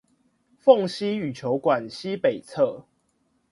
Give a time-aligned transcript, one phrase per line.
[0.59, 2.85] 鳳西羽球館西北側